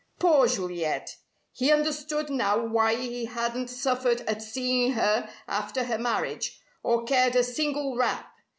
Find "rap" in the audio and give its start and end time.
7.95-8.33